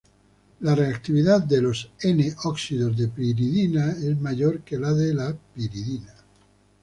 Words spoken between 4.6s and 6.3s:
que la de la piridina.